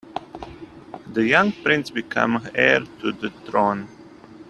[1.13, 3.87] The young prince became heir to the throne.